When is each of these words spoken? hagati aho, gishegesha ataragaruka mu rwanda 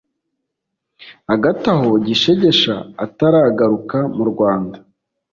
hagati 1.31 1.65
aho, 1.75 1.89
gishegesha 2.07 2.75
ataragaruka 3.05 3.99
mu 4.15 4.23
rwanda 4.31 4.77